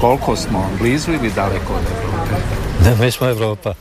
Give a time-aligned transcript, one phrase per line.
[0.00, 2.34] koliko smo blizu ili daleko od Europe?
[2.84, 3.74] Ne, mi smo Evropa.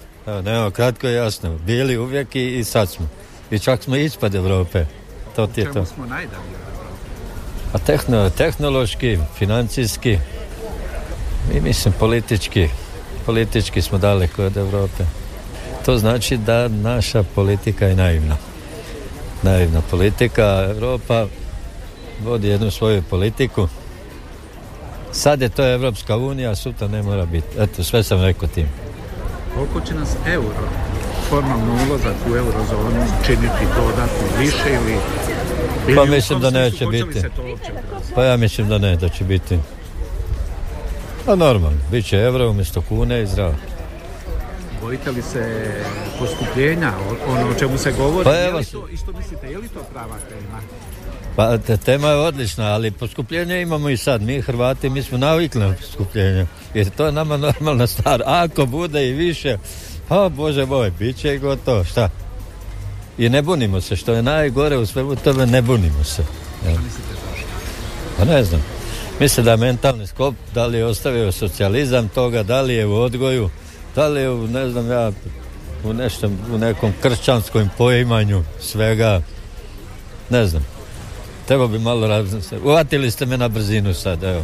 [0.46, 1.58] Evo, kratko i jasno.
[1.66, 3.08] Bili uvijek i, i sad smo.
[3.52, 4.86] I čak smo ispod Europe.
[5.36, 5.86] To ti je to.
[5.86, 6.60] Smo najdalje?
[7.74, 10.18] A tehno, tehnološki, financijski
[11.54, 12.70] i mislim politički.
[13.26, 15.04] Politički smo daleko od Europe.
[15.86, 18.38] To znači da naša politika je naivna.
[19.44, 20.68] Naivna politika.
[20.70, 21.26] Europa
[22.24, 23.68] vodi jednu svoju politiku.
[25.12, 27.48] Sad je to Evropska unija, sutra ne mora biti.
[27.60, 28.68] Eto, sve sam rekao tim.
[29.56, 30.68] Koliko će nas euro,
[31.30, 34.98] formalno ulazak u eurozonu činiti dodatno više ili...
[35.88, 37.22] ili Pa mislim da neće li biti.
[38.16, 39.60] Pa ja mislim da ne, da će biti.
[41.26, 43.54] Pa normalno, bit će euro umjesto kune i zdravo.
[44.82, 45.72] Bojite li se
[46.20, 46.92] poskupljenja,
[47.28, 48.24] ono o čemu se govori?
[48.24, 50.60] Pa je evo li se- to, I što mislite, je li to prava tema?
[51.40, 54.22] Pa te, tema je odlična, ali poskupljenje imamo i sad.
[54.22, 56.46] Mi Hrvati, mi smo navikli na poskupljenje.
[56.74, 58.22] Jer to je nama normalna stvar.
[58.26, 59.58] Ako bude i više,
[60.08, 61.84] pa bože moj, bit će i gotovo.
[61.84, 62.10] Šta?
[63.18, 66.24] I ne bunimo se, što je najgore u svemu tome, ne bunimo se.
[66.66, 66.76] Jel?
[68.18, 68.66] Pa ne znam.
[69.20, 72.96] Mislim da je mentalni sklop, da li je ostavio socijalizam toga, da li je u
[72.96, 73.50] odgoju,
[73.96, 75.12] da li je u, ne znam ja,
[75.84, 79.22] u, nešto, u nekom kršćanskom poimanju svega,
[80.30, 80.79] ne znam.
[81.50, 82.68] Treba bi malo razmisliti.
[82.68, 84.44] Uvatili ste me na brzinu sad, evo.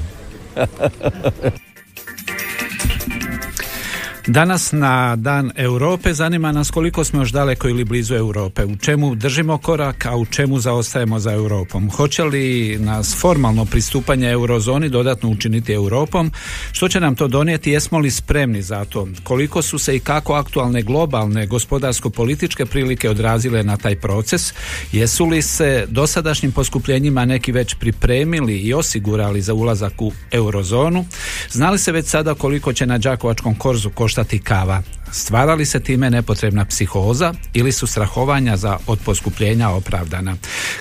[4.27, 8.65] Danas na Dan Europe zanima nas koliko smo još daleko ili blizu Europe.
[8.65, 11.89] U čemu držimo korak, a u čemu zaostajemo za Europom.
[11.91, 16.31] Hoće li nas formalno pristupanje eurozoni dodatno učiniti Europom?
[16.71, 17.71] Što će nam to donijeti?
[17.71, 19.07] Jesmo li spremni za to?
[19.23, 24.53] Koliko su se i kako aktualne globalne gospodarsko-političke prilike odrazile na taj proces?
[24.91, 31.05] Jesu li se dosadašnjim poskupljenjima neki već pripremili i osigurali za ulazak u eurozonu?
[31.51, 34.81] Znali se već sada koliko će na Đakovačkom korzu koštati kava?
[35.11, 40.35] Stvara li se time nepotrebna psihoza ili su strahovanja za od poskupljenja opravdana?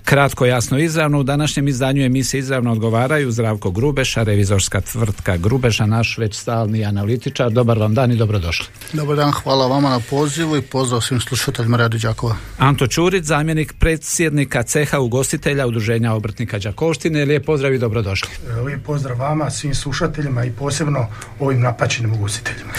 [0.04, 6.18] Kratko, jasno, izravno u današnjem izdanju emisije izravno odgovaraju Zdravko Grubeša, revizorska tvrtka Grubeša, naš
[6.18, 7.50] već stalni analitičar.
[7.50, 8.66] Dobar vam dan i dobrodošli.
[8.92, 12.36] Dobar dan, hvala vama na pozivu i pozdrav svim slušateljima Radio Đakova.
[12.58, 17.24] Anto Čurić, zamjenik predsjednika ceha ugostitelja Udruženja obrtnika Đakovštine.
[17.24, 18.28] Lijep pozdrav i dobrodošli.
[18.64, 21.06] Lijep pozdrav vama, svim slušateljima i posebno
[21.40, 22.72] ovim napačenim ugostiteljima.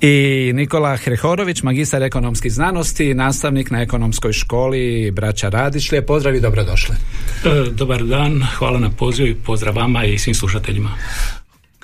[0.00, 5.90] I Nikola Hrehorović, magistar ekonomskih znanosti, nastavnik na ekonomskoj školi Braća Radić.
[5.90, 6.94] Lijep pozdrav i dobrodošli.
[7.44, 10.90] E, Dobar dan, hvala na pozivu i pozdrav vama i svim slušateljima.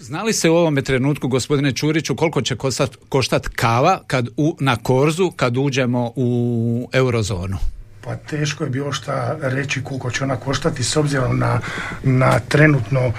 [0.01, 4.77] Znali se u ovome trenutku, gospodine Čuriću, koliko će koštat, koštat kava kad u, na
[4.77, 7.57] korzu kad uđemo u eurozonu?
[8.05, 11.61] Pa teško je bilo šta reći koliko će ona koštati s obzirom na,
[12.03, 13.13] na trenutno e,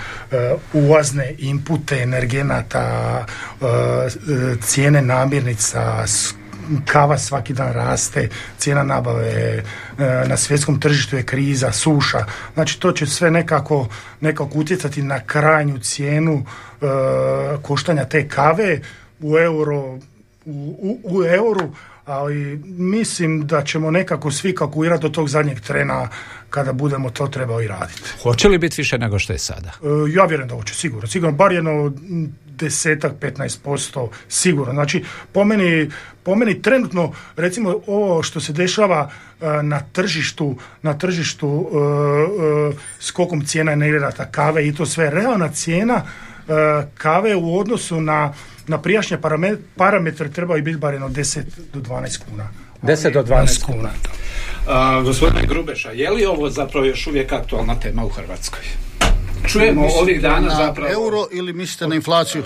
[0.74, 3.26] ulazne inpute energenata,
[3.62, 3.66] e,
[4.62, 6.06] cijene namirnica,
[6.86, 9.64] kava svaki dan raste, cijena nabave e,
[10.28, 12.26] na svjetskom tržištu je kriza, suša.
[12.54, 13.88] Znači to će sve nekako,
[14.22, 16.46] nekako utjecati na krajnju cijenu
[17.62, 18.82] koštanja te kave
[19.20, 20.00] u euro
[20.46, 21.72] u, u, u euru,
[22.06, 26.10] ali mislim da ćemo nekako svi kalkulirati do tog zadnjeg trena
[26.50, 28.02] kada budemo to trebali raditi.
[28.24, 29.70] Hoće li biti više nego što je sada?
[29.70, 31.08] E, ja vjerujem da hoće, sigurno.
[31.08, 31.92] Sigurno, bar jedno
[32.58, 34.74] desetak, 15% sigurno.
[34.74, 35.92] Znači, po meni,
[36.24, 39.10] po meni trenutno, recimo, ovo što se dešava
[39.42, 45.50] e, na tržištu, na tržištu e, e, skokom cijena energenata kave i to sve, realna
[45.50, 46.02] cijena
[46.98, 48.34] kave u odnosu na,
[48.68, 51.42] na prijašnje parame- parametre trebaju biti bar jedno 10
[51.74, 52.48] do 12 kuna.
[52.82, 53.90] 10 do Ali 12 kuna.
[54.68, 58.60] A, gospodine Grubeša, je li ovo zapravo još uvijek aktualna tema u Hrvatskoj?
[59.48, 60.94] Čujemo ovih dana na zapravo...
[60.94, 62.44] euro ili mislite na inflaciju?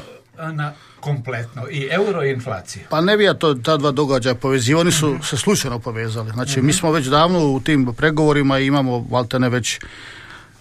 [0.52, 1.70] Na kompletno.
[1.72, 2.82] I euro i inflaciju.
[2.90, 6.32] Pa ne bi ja to, ta dva događaja povezivao, oni su se slučajno povezali.
[6.32, 9.80] Znači, mi smo već davno u tim pregovorima i imamo valtene već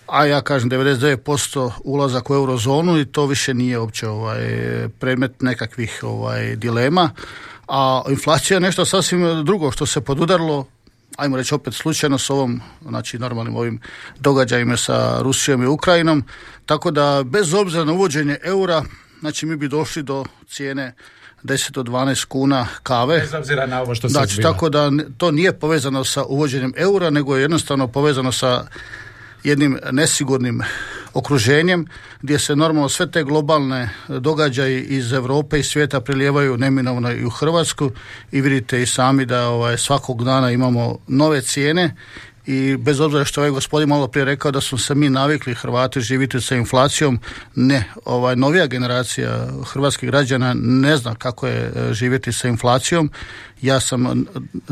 [0.06, 4.38] a ja kažem 99% ulazak u eurozonu i to više nije uopće ovaj,
[4.98, 7.10] predmet nekakvih ovaj, dilema.
[7.68, 10.66] A inflacija je nešto sasvim drugo što se podudarilo
[11.16, 13.80] ajmo reći opet slučajno s ovom, znači normalnim ovim
[14.20, 16.24] događajima sa Rusijom i Ukrajinom,
[16.66, 18.84] tako da bez obzira na uvođenje eura,
[19.20, 20.94] znači mi bi došli do cijene
[21.44, 23.18] 10 do 12 kuna kave.
[23.18, 27.10] Bez obzira na ovo što se Znači, tako da to nije povezano sa uvođenjem eura,
[27.10, 28.66] nego je jednostavno povezano sa
[29.44, 30.62] jednim nesigurnim
[31.14, 31.86] okruženjem
[32.22, 37.30] gdje se normalno sve te globalne događaje iz Europe i svijeta prilijevaju neminovno i u
[37.30, 37.90] Hrvatsku.
[38.32, 41.94] I vidite i sami da ovaj, svakog dana imamo nove cijene
[42.46, 46.00] i bez obzira što ovaj gospodin malo prije rekao da su se mi navikli Hrvati
[46.00, 47.20] živjeti sa inflacijom,
[47.54, 53.10] ne, ovaj novija generacija hrvatskih građana ne zna kako je e, živjeti sa inflacijom.
[53.62, 54.24] Ja sam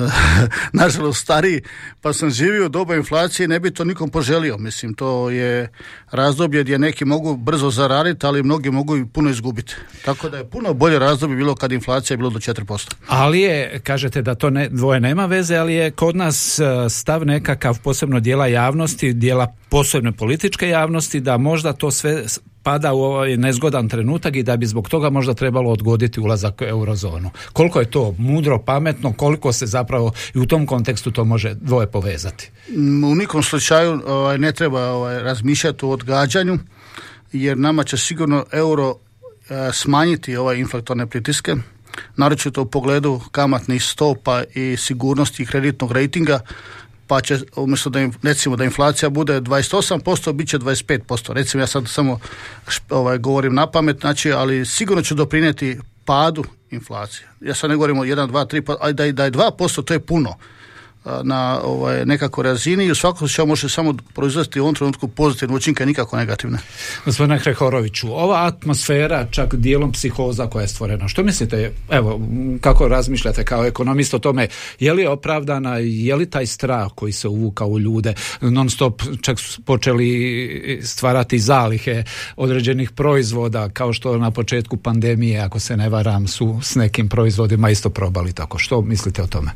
[0.73, 1.62] nažalost stariji,
[2.00, 4.59] pa sam živio u doba inflacije i ne bi to nikom poželio.
[4.59, 5.69] Mislim, to je
[6.11, 9.75] razdoblje gdje neki mogu brzo zaraditi, ali mnogi mogu i puno izgubiti.
[10.05, 12.94] Tako da je puno bolje razdoblje bilo kad inflacija je bilo do 4%.
[13.06, 17.26] Ali je, kažete da to ne, dvoje nema veze, ali je kod nas e, stav
[17.26, 22.25] nekakav posebno dijela javnosti, dijela posebne političke javnosti, da možda to sve
[22.62, 26.64] pada u ovaj nezgodan trenutak i da bi zbog toga možda trebalo odgoditi ulazak u
[26.64, 27.31] eurozonu.
[27.52, 31.87] Koliko je to mudro, pametno, koliko se zapravo i u tom kontekstu to može dvoje
[31.87, 32.50] povezati?
[33.11, 36.58] U nikom slučaju ovaj, ne treba ovaj, razmišljati o odgađanju,
[37.32, 38.94] jer nama će sigurno euro e,
[39.72, 41.56] smanjiti ovaj inflatorne pritiske,
[42.16, 46.40] naročito u pogledu kamatnih stopa i sigurnosti kreditnog rejtinga,
[47.06, 51.32] pa će umjesto da im, recimo da inflacija bude 28%, bit će 25%.
[51.32, 52.18] Recimo ja sad samo
[52.90, 57.28] ovaj, govorim na pamet, znači, ali sigurno će doprinijeti padu inflacije.
[57.40, 60.00] Ja sad ne govorim o 1, 2, 3, pa, da, da je 2% to je
[60.00, 60.34] puno
[61.22, 65.56] na ovaj, nekakvoj razini i u svakom slučaju može samo proizvesti u ovom trenutku pozitivne
[65.56, 66.58] učinke, nikako negativne.
[67.04, 72.20] Gospodine Hrehoroviću, ova atmosfera, čak dijelom psihoza koja je stvorena, što mislite, evo,
[72.60, 74.48] kako razmišljate kao ekonomist o tome,
[74.80, 79.38] je li opravdana, je li taj strah koji se uvukao u ljude, non stop čak
[79.38, 82.04] su počeli stvarati zalihe
[82.36, 87.70] određenih proizvoda, kao što na početku pandemije, ako se ne varam, su s nekim proizvodima
[87.70, 88.58] isto probali tako.
[88.58, 89.50] Što mislite o tome?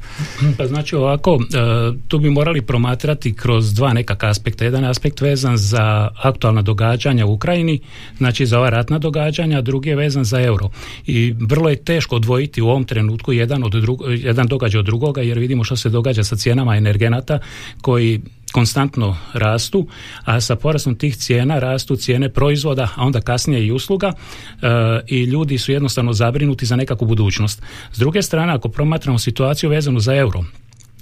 [0.58, 4.64] Pa znači ovako, e, tu bi morali promatrati kroz dva nekakva aspekta.
[4.64, 7.80] Jedan aspekt vezan za aktualna događanja u Ukrajini,
[8.18, 10.70] znači za ova ratna događanja, a drugi je vezan za euro.
[11.06, 15.22] I vrlo je teško odvojiti u ovom trenutku jedan, od drug, jedan događaj od drugoga,
[15.22, 17.38] jer vidimo što se događa sa cijenama energenata
[17.80, 18.20] koji
[18.52, 19.86] konstantno rastu,
[20.24, 24.66] a sa porastom tih cijena rastu cijene proizvoda, a onda kasnije i usluga e,
[25.06, 27.62] i ljudi su jednostavno zabrinuti za nekakvu budućnost.
[27.92, 30.44] S druge strane, ako promatramo situaciju vezanu za euro,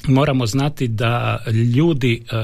[0.07, 1.39] moramo znati da
[1.77, 2.37] ljudi e,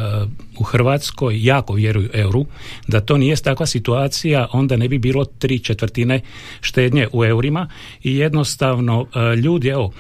[0.59, 2.47] u Hrvatskoj jako vjeruju euru,
[2.89, 6.21] da to nije takva situacija, onda ne bi bilo tri četvrtine
[6.61, 7.69] štednje u eurima.
[8.03, 9.93] I jednostavno e, ljudi, evo,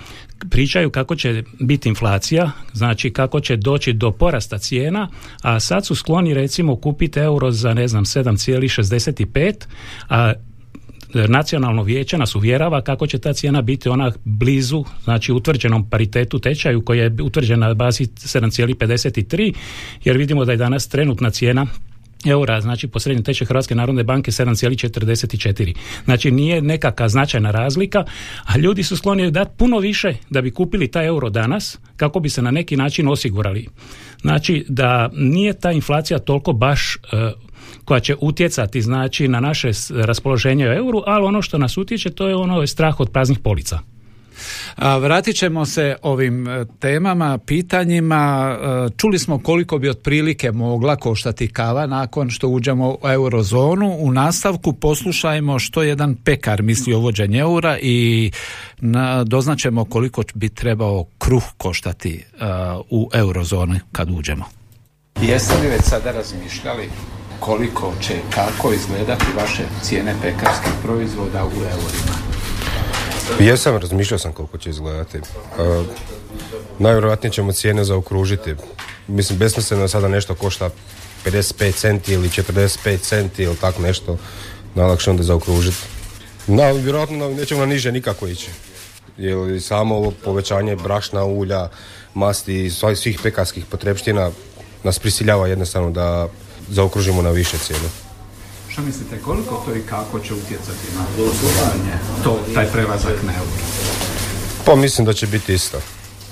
[0.50, 5.09] pričaju kako će biti inflacija, znači kako će doći do porasta cijena,
[5.43, 9.55] a sad su skloni recimo kupiti euro za ne znam 7,65,
[10.09, 10.32] a
[11.14, 16.85] nacionalno vijeće nas uvjerava kako će ta cijena biti ona blizu, znači utvrđenom paritetu tečaju
[16.85, 19.55] koja je utvrđena na bazi 7,53
[20.05, 21.67] jer vidimo da je danas trenutna cijena
[22.26, 25.75] eura, znači po srednjem tečaju Hrvatske narodne banke 7,44.
[26.05, 28.05] Znači nije nekakva značajna razlika,
[28.44, 32.29] a ljudi su skloni dati puno više da bi kupili taj euro danas kako bi
[32.29, 33.69] se na neki način osigurali.
[34.20, 36.99] Znači da nije ta inflacija toliko baš e,
[37.84, 42.29] koja će utjecati znači na naše raspoloženje u euru, ali ono što nas utječe to
[42.29, 43.79] je ono strah od praznih polica.
[44.76, 48.57] A, vratit ćemo se ovim e, temama, pitanjima.
[48.61, 53.97] E, Čuli smo koliko bi otprilike mogla koštati kava nakon što uđemo u eurozonu.
[53.99, 58.30] U nastavku poslušajmo što jedan pekar misli o uvođenju eura i
[58.80, 62.45] na, doznaćemo koliko bi trebao kruh koštati e,
[62.90, 64.45] u eurozoni kad uđemo.
[65.23, 66.88] Jeste li već sada razmišljali
[67.44, 72.16] koliko će, kako izgledati vaše cijene pekarskih proizvoda u eurima?
[73.40, 75.18] Jesam, razmišljao sam koliko će izgledati.
[75.18, 75.20] E,
[76.78, 78.54] najvjerojatnije ćemo cijene zaokružiti.
[79.08, 80.70] Mislim, besmisleno sada nešto košta
[81.25, 84.18] 55 centi ili 45 centi ili tako nešto.
[84.75, 85.76] Najlakše onda zaokružiti.
[86.46, 88.49] Na, vjerojatno nećemo na niže nikako ići.
[89.18, 91.68] Jer samo ovo povećanje brašna, ulja,
[92.14, 94.30] masti i svih pekarskih potrepština
[94.84, 96.28] nas prisiljava jednostavno da
[96.69, 97.88] zaokružimo na više cijene.
[98.69, 101.92] Što mislite, koliko to i kako će utjecati na poslovanje,
[102.25, 103.50] to, taj prelazak na euro?
[104.64, 105.78] Pa mislim da će biti isto.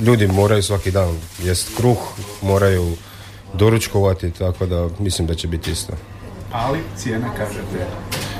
[0.00, 1.98] Ljudi moraju svaki dan jest kruh,
[2.42, 2.96] moraju
[3.54, 5.92] doručkovati, tako da mislim da će biti isto.
[6.52, 7.86] Ali cijene, kažete,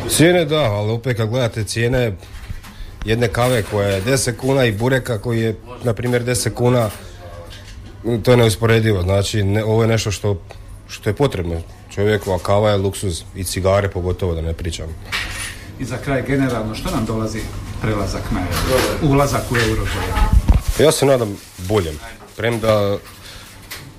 [0.09, 2.17] Cijene da, ali opet kad gledate cijene
[3.05, 6.91] jedne kave koja je 10 kuna i bureka koji je, na primjer, 10 kuna,
[8.23, 9.03] to je neusporedivo.
[9.03, 10.43] Znači, ne, ovo je nešto što,
[10.89, 11.61] što je potrebno
[11.95, 14.87] čovjeku, a kava je luksuz i cigare pogotovo da ne pričam.
[15.79, 17.41] I za kraj generalno, što nam dolazi
[17.83, 20.07] prelazak na euro, ulazak u eurozonu?
[20.79, 21.95] Ja se nadam boljem.
[22.37, 22.99] Premda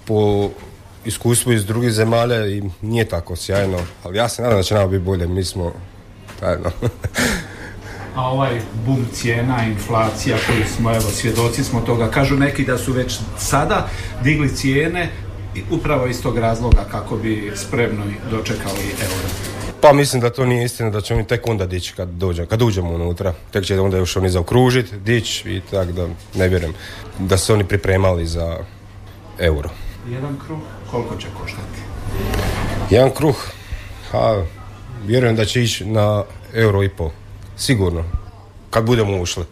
[0.06, 0.50] po
[1.06, 4.88] iskustvu iz drugih zemalja i nije tako sjajno, ali ja se nadam da će nama
[4.88, 5.28] biti bolje.
[5.28, 5.74] Mi smo,
[6.40, 6.72] tajno.
[8.16, 12.94] A ovaj bum cijena, inflacija koji smo, evo, svjedoci smo toga, kažu neki da su
[12.94, 13.90] već sada
[14.24, 15.10] digli cijene
[15.72, 19.28] upravo iz tog razloga kako bi spremno dočekali euro.
[19.82, 22.62] Pa mislim da to nije istina, da ćemo mi tek onda dići kad dođemo, kad
[22.62, 23.34] uđemo unutra.
[23.52, 26.74] Tek će onda još oni zaokružiti, dići i tak da ne vjerujem
[27.20, 28.58] da su oni pripremali za
[29.40, 29.70] euro.
[30.10, 30.60] Jedan kruh
[30.92, 31.82] koliko će koštati?
[32.90, 33.36] Jedan kruh,
[34.12, 34.44] ha,
[35.06, 37.10] vjerujem da će ići na euro i pol.
[37.58, 38.04] Sigurno.
[38.70, 39.46] Kad budemo ušli.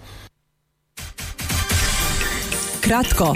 [2.81, 3.35] Kratko,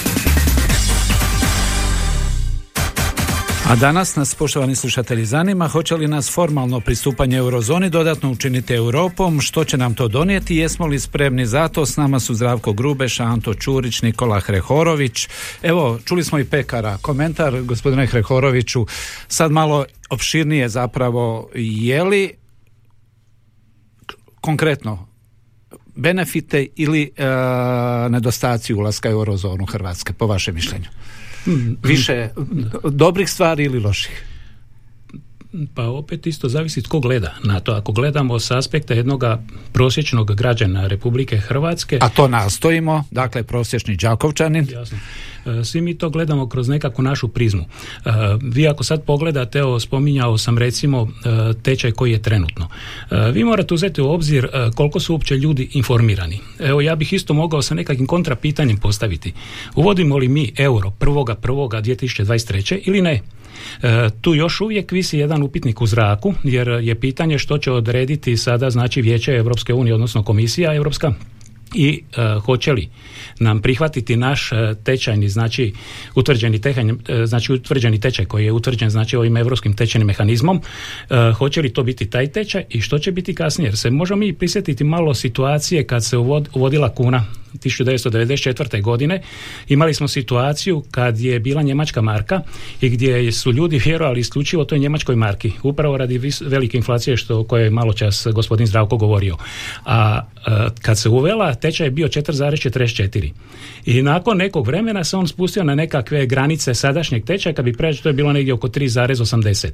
[3.71, 9.41] A danas nas, poštovani slušatelji, zanima hoće li nas formalno pristupanje eurozoni dodatno učiniti Europom,
[9.41, 13.19] što će nam to donijeti, jesmo li spremni za to, s nama su Zdravko Grubeš,
[13.19, 15.27] Anto Čurić, Nikola Hrehorović.
[15.61, 18.85] Evo, čuli smo i pekara, komentar gospodine Hrehoroviću,
[19.27, 22.33] sad malo opširnije zapravo, je li
[24.41, 25.07] konkretno
[25.95, 27.25] benefite ili e,
[28.09, 30.87] nedostaci ulaska u eurozonu Hrvatske, po vašem mišljenju?
[31.83, 32.29] Više
[32.83, 34.25] dobrih stvari ili loših?
[35.73, 37.71] Pa opet isto zavisi tko gleda na to.
[37.71, 39.23] Ako gledamo s aspekta jednog
[39.71, 41.97] prosječnog građana Republike Hrvatske...
[42.01, 44.67] A to nastojimo, dakle prosječni Đakovčanin.
[44.71, 44.97] Jasno.
[45.45, 47.61] E, Svi mi to gledamo kroz nekakvu našu prizmu.
[47.61, 48.09] E,
[48.41, 52.67] Vi ako sad pogledate, evo spominjao sam recimo e, tečaj koji je trenutno.
[53.33, 56.39] Vi morate uzeti u obzir koliko su uopće ljudi informirani.
[56.59, 59.33] Evo ja bih isto mogao sa nekakvim kontrapitanjem postaviti.
[59.75, 62.79] Uvodimo li mi euro 1.1.2023.
[62.85, 63.21] ili ne?
[63.83, 68.37] E, tu još uvijek visi jedan upitnik u zraku, jer je pitanje što će odrediti
[68.37, 71.13] sada znači Vijeće Europske unije, odnosno Komisija Europska
[71.75, 72.89] i e, hoće li
[73.39, 75.73] nam prihvatiti naš e, tečajni znači
[76.15, 80.61] utvrđeni tečaj, e, znači utvrđeni tečaj koji je utvrđen znači ovim europskim tečajnim mehanizmom
[81.09, 83.67] e, hoće li to biti taj tečaj i što će biti kasnije?
[83.67, 88.81] Jer se možemo mi prisjetiti malo situacije kad se uvod, uvodila kuna 1994.
[88.81, 89.21] godine
[89.67, 92.41] imali smo situaciju kad je bila njemačka marka
[92.81, 97.39] i gdje su ljudi vjerovali isključivo toj njemačkoj marki upravo radi vis- velike inflacije što
[97.39, 99.37] o kojoj je malo čas gospodin Zdravko govorio.
[99.85, 103.31] A e, kad se uvela tečaj je bio 4,44
[103.85, 108.01] i nakon nekog vremena se on spustio na nekakve granice sadašnjeg tečaja kad bi pređe
[108.01, 109.71] to je bilo negdje oko 3,80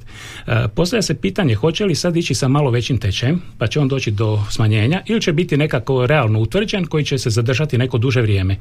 [0.47, 3.87] E, postavlja se pitanje hoće li sad ići sa malo većim tečajem pa će on
[3.87, 8.21] doći do smanjenja ili će biti nekako realno utvrđen koji će se zadržati neko duže
[8.21, 8.57] vrijeme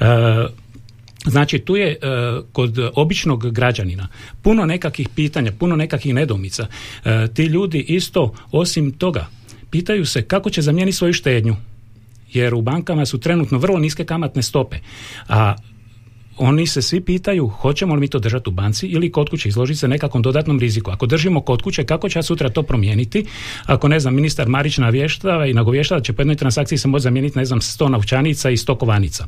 [0.00, 0.04] E,
[1.24, 1.96] Znači tu je e,
[2.52, 4.08] kod običnog građanina
[4.42, 6.66] puno nekakvih pitanja, puno nekakvih nedomica.
[7.04, 9.26] E, ti ljudi isto osim toga
[9.70, 11.56] pitaju se kako će zamijeniti svoju štednju.
[12.32, 14.76] Jer u bankama su trenutno vrlo niske kamatne stope.
[15.28, 15.54] A
[16.38, 19.78] oni se svi pitaju hoćemo li mi to držati u banci ili kod kuće izložiti
[19.78, 20.90] se nekakvom dodatnom riziku.
[20.90, 23.24] Ako držimo kod kuće, kako će sutra to promijeniti?
[23.66, 27.02] Ako ne znam, ministar Marić navještava i nagovještava da će po jednoj transakciji se može
[27.02, 29.26] zamijeniti, ne znam, 100 novčanica i 100 kovanica.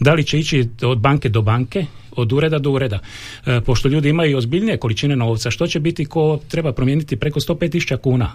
[0.00, 2.98] Da li će ići od banke do banke, od ureda do ureda.
[3.46, 7.96] E, pošto ljudi imaju ozbiljnije količine novca, što će biti ko treba promijeniti preko 105.000
[7.96, 8.32] kuna?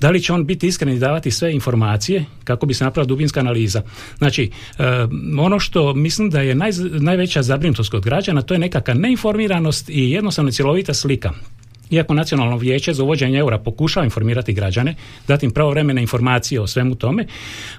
[0.00, 3.40] Da li će on biti iskren i davati sve informacije kako bi se napravila dubinska
[3.40, 3.82] analiza?
[4.18, 4.84] Znači, e,
[5.38, 6.70] ono što mislim da je naj,
[7.00, 11.32] najveća zabrinutost kod građana, to je nekakva neinformiranost i jednostavno cjelovita slika.
[11.90, 14.94] Iako nacionalno vijeće za uvođenje eura pokušava informirati građane,
[15.28, 17.26] dati im pravovremene informacije o svemu tome,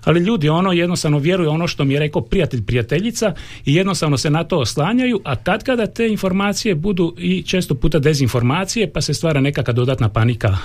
[0.04, 3.34] ali ljudi ono jednostavno vjeruju ono što mi je rekao prijatelj prijateljica
[3.66, 8.00] i jednostavno se na to oslanjaju, a kad kada te informacije budu i često puta
[8.00, 10.58] dezinformacije, pa se stvara nekakva dodatna panika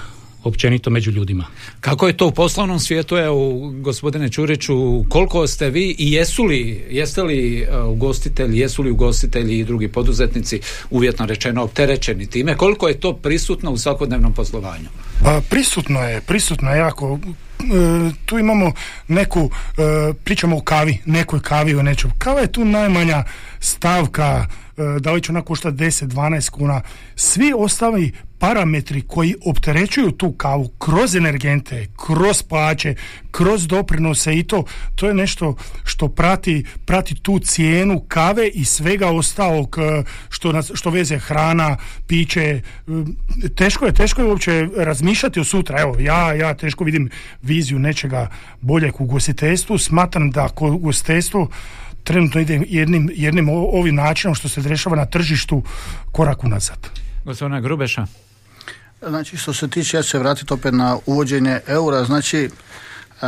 [0.45, 1.45] općenito među ljudima.
[1.81, 6.85] Kako je to u poslovnom svijetu, evo, gospodine Čuriću, koliko ste vi i jesu li,
[6.91, 10.61] jeste li e, ugostitelji, jesu li ugostitelji i drugi poduzetnici
[10.91, 14.89] uvjetno rečeno opterećeni time, koliko je to prisutno u svakodnevnom poslovanju?
[15.25, 17.19] Pa prisutno je, prisutno je jako.
[17.59, 18.73] E, tu imamo
[19.09, 22.11] neku, e, pričamo o kavi, nekoj kavi o nečem.
[22.19, 23.25] Kava je tu najmanja
[23.61, 24.64] stavka, e,
[25.01, 26.81] da li će ona koštati 10-12 kuna.
[27.17, 32.95] Svi ostali parametri koji opterećuju tu kavu kroz energente, kroz plaće,
[33.31, 34.65] kroz doprinose i to,
[34.95, 40.71] to je nešto što prati, prati tu cijenu kave i svega ostalog e, što, nas,
[40.75, 41.77] što veze hrana,
[42.07, 42.41] piće.
[42.43, 42.61] E,
[43.57, 45.81] Teško je, teško je uopće razmišljati o sutra.
[45.81, 47.11] Evo, ja, ja teško vidim
[47.43, 49.79] viziju nečega boljeg u ugostiteljstvu.
[49.79, 51.49] Smatram da kod ugostiteljstvu
[52.05, 55.63] trenutno ide jednim, jednim ovim načinom što se dešava na tržištu
[56.13, 56.79] korak unazad.
[57.25, 58.07] Gospodina Grubeša.
[59.09, 62.51] Znači što se tiče, ja se vratiti opet na uvođenje eura, znači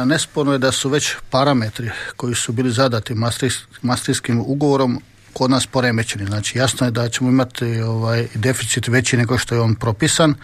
[0.05, 3.15] nesporno je da su već parametri koji su bili zadati
[3.83, 5.03] mastrijskim ugovorom
[5.33, 6.27] kod nas poremećeni.
[6.27, 10.35] Znači jasno je da ćemo imati ovaj deficit veći nego što je on propisan.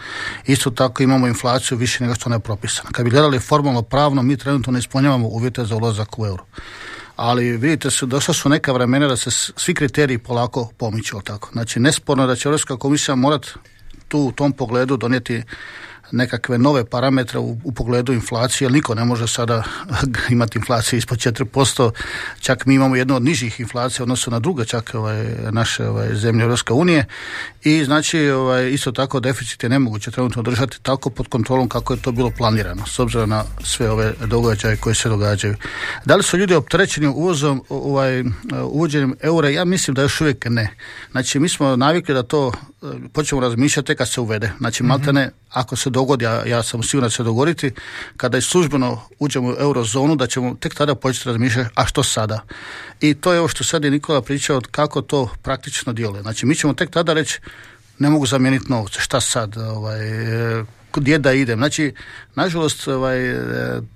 [0.45, 2.89] Isto tako imamo inflaciju više nego što ona je propisana.
[2.91, 6.45] Kad bi gledali formalno pravno, mi trenutno ne ispunjavamo uvjete za ulazak u euro.
[7.15, 11.49] Ali vidite su, došla su neka vremena da se svi kriteriji polako pomiču tako.
[11.51, 13.49] Znači nesporno da će Europska komisija morati
[14.07, 15.43] tu u tom pogledu donijeti
[16.11, 19.63] nekakve nove parametre u, u pogledu inflacije, jer niko ne može sada
[20.29, 21.91] imati inflaciju ispod 4%,
[22.39, 26.43] čak mi imamo jednu od nižih inflacija odnosno na druge čak ovaj, naše ovaj, zemlje
[26.43, 27.05] Europske unije
[27.63, 32.01] i znači ovaj, isto tako deficit je nemoguće trenutno držati tako pod kontrolom kako je
[32.01, 35.55] to bilo planirano s obzirom na sve ove događaje koje se događaju.
[36.05, 38.23] Da li su ljudi opterećeni uvozom, ovaj,
[38.63, 39.49] uvođenjem eura?
[39.49, 40.69] Ja mislim da još uvijek ne.
[41.11, 44.51] Znači mi smo navikli da to eh, počnemo razmišljati kad se uvede.
[44.59, 47.71] Znači maltene ako se dogodi, a ja sam siguran da će se dogoditi,
[48.17, 52.39] kada i službeno uđemo u eurozonu, da ćemo tek tada početi razmišljati, a što sada?
[53.01, 56.21] I to je ovo što sad je Nikola pričao, kako to praktično djeluje.
[56.21, 57.39] Znači, mi ćemo tek tada reći,
[57.99, 59.99] ne mogu zamijeniti novce, šta sad, ovaj,
[60.93, 61.59] gdje da idem.
[61.59, 61.93] Znači,
[62.35, 63.19] nažalost, ovaj,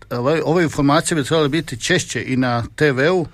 [0.09, 3.27] ovaj, ove informacije bi trebale biti češće i na TV-u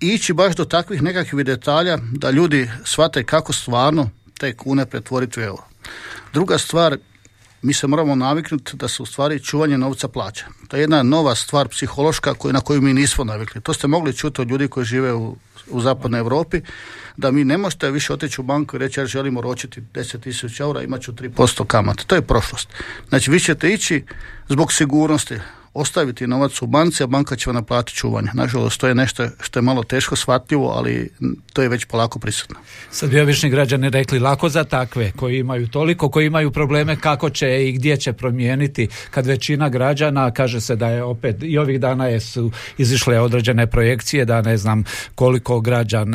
[0.00, 5.42] ići baš do takvih nekakvih detalja da ljudi shvate kako stvarno te kune pretvoriti u
[5.42, 5.64] euro.
[6.32, 6.98] Druga stvar,
[7.62, 10.46] mi se moramo naviknuti da se u stvari čuvanje novca plaća.
[10.68, 13.60] To je jedna nova stvar psihološka koju, na koju mi nismo navikli.
[13.60, 15.36] To ste mogli čuti od ljudi koji žive u,
[15.70, 16.60] u zapadnoj Europi,
[17.16, 20.82] da mi ne možete više otići u banku i reći ja želimo ročiti 10.000 eura,
[20.82, 22.04] imat ću 3% kamata.
[22.04, 22.68] To je prošlost.
[23.08, 24.04] Znači vi ćete ići
[24.48, 25.34] zbog sigurnosti,
[25.80, 28.28] ostaviti novac u banci, a banka će vam naplatiti čuvanje.
[28.34, 31.10] Nažalost, to je nešto što je malo teško shvatljivo, ali
[31.52, 32.56] to je već polako prisutno.
[32.90, 37.30] Sad bi obični građani rekli lako za takve koji imaju toliko, koji imaju probleme kako
[37.30, 41.80] će i gdje će promijeniti kad većina građana kaže se da je opet i ovih
[41.80, 46.14] dana je su izišle određene projekcije da ne znam koliko građan,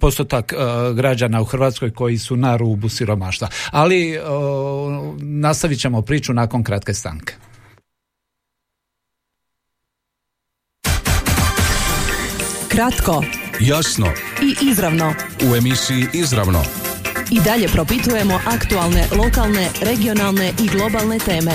[0.00, 0.54] postotak
[0.94, 3.48] građana u Hrvatskoj koji su na rubu siromaštva.
[3.70, 4.18] Ali
[5.18, 7.47] nastavit ćemo priču nakon kratke stanke.
[12.78, 13.24] Kratko,
[13.60, 14.06] jasno
[14.42, 15.14] i izravno.
[15.50, 16.62] U emisiji Izravno
[17.30, 21.52] I dalje propitujemo aktualne, lokalne, regionalne i globalne teme.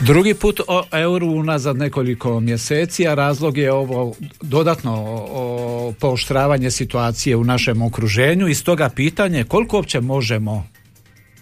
[0.00, 5.04] Drugi put o euru unazad nekoliko mjeseci, a razlog je ovo dodatno
[6.00, 10.66] pooštravanje situacije u našem okruženju i stoga pitanje koliko uopće možemo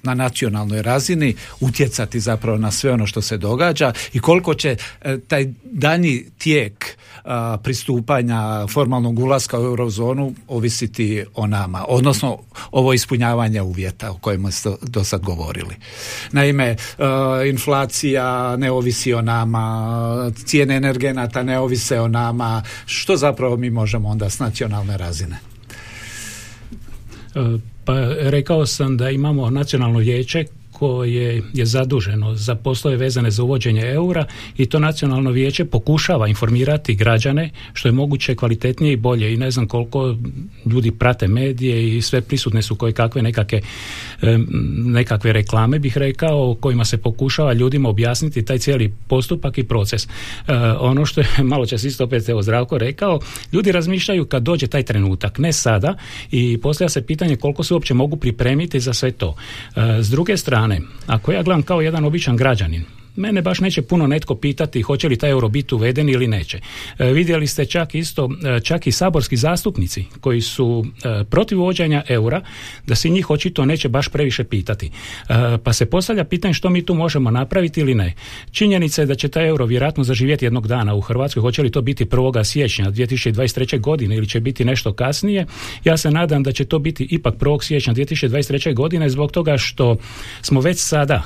[0.04, 5.18] na nacionalnoj razini utjecati zapravo na sve ono što se događa i koliko će e,
[5.28, 6.96] taj danji tijek
[7.62, 12.38] pristupanja formalnog ulaska u eurozonu ovisiti o nama, odnosno
[12.70, 15.74] ovo ispunjavanje uvjeta o kojima ste do sad govorili.
[16.32, 16.76] Naime, e,
[17.48, 24.08] inflacija ne ovisi o nama, cijene energenata ne ovise o nama, što zapravo mi možemo
[24.08, 25.38] onda s nacionalne razine?
[27.34, 30.44] E, pa rekao sam da imamo nacionalno vijeće
[30.78, 34.24] koje je zaduženo za poslove vezane za uvođenje eura
[34.56, 39.50] i to nacionalno vijeće pokušava informirati građane što je moguće kvalitetnije i bolje i ne
[39.50, 40.16] znam koliko
[40.66, 43.60] ljudi prate medije i sve prisutne su koje kakve nekakve,
[44.84, 50.04] nekakve reklame bih rekao kojima se pokušava ljudima objasniti taj cijeli postupak i proces.
[50.04, 50.08] E,
[50.80, 53.20] ono što je malo čas isto opet evo Zdravko rekao,
[53.52, 55.94] ljudi razmišljaju kad dođe taj trenutak, ne sada
[56.30, 59.36] i postavlja se pitanje koliko se uopće mogu pripremiti za sve to.
[59.76, 60.63] E, s druge strane
[61.06, 62.84] ako ja gledam kao jedan običan građanin,
[63.16, 66.60] mene baš neće puno netko pitati hoće li taj euro biti uveden ili neće.
[66.98, 72.02] E, vidjeli ste čak isto, e, čak i saborski zastupnici koji su e, protiv uvođenja
[72.08, 72.40] eura,
[72.86, 74.90] da se njih očito neće baš previše pitati.
[75.64, 78.14] Pa se postavlja pitanje što mi tu možemo napraviti ili ne.
[78.50, 81.40] Činjenica je da će taj euro vjerojatno zaživjeti jednog dana u Hrvatskoj.
[81.40, 82.44] Hoće li to biti 1.
[82.44, 83.80] siječnja 2023.
[83.80, 85.46] godine ili će biti nešto kasnije?
[85.84, 87.62] Ja se nadam da će to biti ipak 1.
[87.62, 88.74] siječnja 2023.
[88.74, 89.96] godine zbog toga što
[90.42, 91.22] smo već sada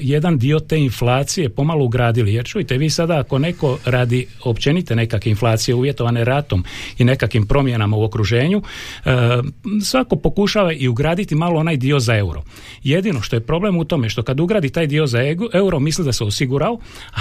[0.00, 2.34] jedan dio te inflacije inflacije pomalo ugradili.
[2.34, 6.64] Jer čujte, vi sada ako neko radi općenite nekakve inflacije uvjetovane ratom
[6.98, 8.62] i nekakvim promjenama u okruženju,
[9.04, 9.10] e,
[9.84, 12.42] svako pokušava i ugraditi malo onaj dio za euro.
[12.82, 15.18] Jedino što je problem u tome što kad ugradi taj dio za
[15.52, 16.78] euro misli da se osigurao,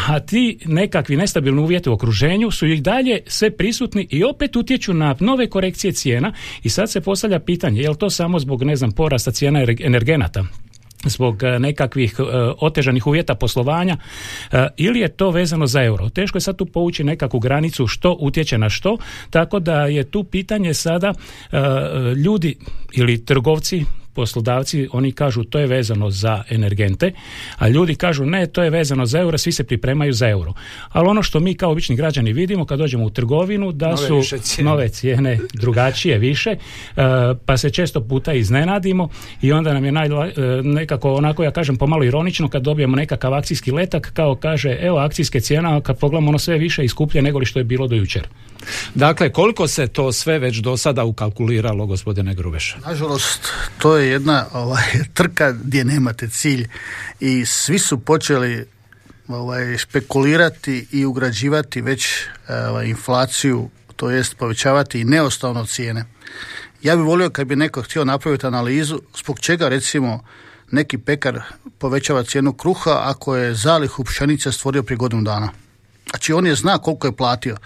[0.08, 4.94] a ti nekakvi nestabilni uvjeti u okruženju su i dalje sve prisutni i opet utječu
[4.94, 8.76] na nove korekcije cijena i sad se postavlja pitanje je li to samo zbog ne
[8.76, 10.46] znam porasta cijena energenata
[11.06, 12.24] zbog e, nekakvih e,
[12.60, 13.98] otežanih uvjeta poslovanja
[14.52, 16.10] e, ili je to vezano za euro.
[16.10, 18.98] Teško je sad tu povući nekakvu granicu što utječe na što,
[19.30, 21.14] tako da je tu pitanje sada
[22.26, 22.56] ljudi
[22.94, 27.12] ili trgovci poslodavci oni kažu to je vezano za energente,
[27.58, 30.54] a ljudi kažu ne, to je vezano za euro, svi se pripremaju za euro.
[30.90, 34.38] Ali ono što mi kao obični građani vidimo kad dođemo u trgovinu da nove su
[34.40, 34.70] cijene.
[34.70, 36.58] nove cijene drugačije više, e,
[37.46, 39.10] pa se često puta iznenadimo
[39.42, 40.32] i onda nam je najla, e,
[40.64, 45.40] nekako onako ja kažem pomalo ironično kad dobijemo nekakav akcijski letak kao kaže evo akcijske
[45.40, 48.28] cijena kad pogledamo ono sve više i skuplje nego li što je bilo do jučer.
[48.96, 52.78] Dakle, koliko se to sve već do sada ukalkuliralo, gospodine Grubeša?
[52.86, 56.68] Nažalost, to je jedna ovaj, trka gdje nemate cilj
[57.20, 58.66] i svi su počeli
[59.28, 62.08] ovaj, špekulirati i ugrađivati već
[62.50, 66.06] ovaj, inflaciju, to jest povećavati i neosnovno cijene.
[66.84, 70.24] Ja bih volio kad bi neko htio napraviti analizu zbog čega recimo
[70.72, 71.42] neki pekar
[71.78, 75.63] povećava cijenu kruha ako je zalihu pšenice stvorio prije godinu dana.
[76.14, 77.58] Znači on je zna koliko je platio.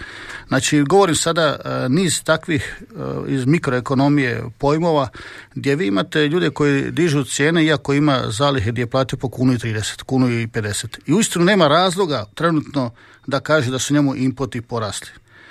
[0.48, 5.08] Znači govorim sada e, niz takvih e, iz mikroekonomije pojmova
[5.56, 9.54] gdje vi imate ljude koji dižu cijene iako ima zalihe gdje je platio po kunu
[9.54, 11.00] i 30, kunu i 50.
[11.06, 12.92] I uistinu nema razloga trenutno
[13.28, 15.10] da kaže da su njemu inpoti porasli.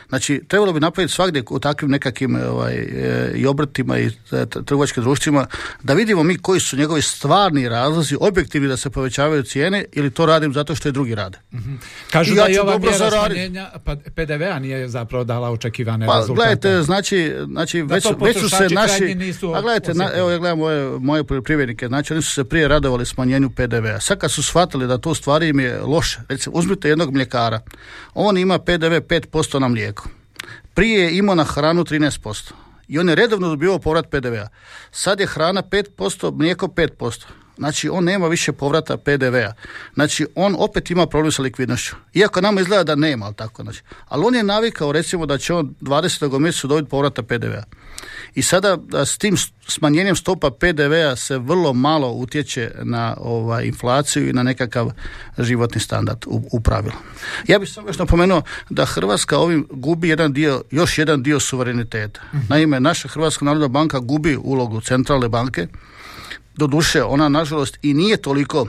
[0.09, 5.03] Znači, trebalo bi napraviti svakdje u takvim nekakvim ovaj, e, i obrtima i e, trgovačkim
[5.03, 5.47] društvima
[5.83, 10.27] da vidimo mi koji su njegovi stvarni razlozi, objektivni da se povećavaju cijene ili to
[10.27, 11.39] radim zato što je drugi rade.
[12.11, 16.19] Kažu I da ja i ova mjera smanjenja pa PDV-a nije zapravo dala očekivane Pa
[16.19, 16.37] rezultate.
[16.37, 19.15] gledajte, znači, znači Da već, već su se naši...
[19.15, 22.69] nisu A gledajte, na, evo ja gledam moje, moje poljoprivrednike, znači oni su se prije
[22.69, 24.01] radovali smanjenju PDV-a.
[24.01, 27.61] Sad kad su shvatili da to u stvari im je loše, recimo uzmite jednog mljekara,
[28.15, 29.96] on ima PDV 5% na mlijeko.
[30.77, 32.53] Prije je imao na hranu 13%.
[32.89, 34.49] I on je redovno dobivao povrat PDV-a.
[34.91, 37.25] Sad je hrana 5%, mlijeko 5%.
[37.57, 39.53] Znači, on nema više povrata PDV-a.
[39.95, 41.97] Znači, on opet ima problem sa likvidnošću.
[42.15, 43.63] Iako nama izgleda da nema, ali tako.
[43.63, 43.83] Znači.
[44.09, 46.39] Ali on je navikao, recimo, da će on 20.
[46.39, 47.63] mjesecu dobiti povrata PDV-a.
[48.35, 49.37] I sada da s tim
[49.69, 54.91] smanjenjem stopa PDV-a se vrlo malo utječe na ovaj, inflaciju i na nekakav
[55.39, 56.97] životni standard u, u pravilu.
[57.49, 62.21] Ja bih samo još napomenuo da Hrvatska ovim gubi jedan dio, još jedan dio suvereniteta.
[62.49, 65.67] Naime, naša Hrvatska narodna banka gubi ulogu centralne banke,
[66.57, 68.67] doduše ona nažalost i nije toliko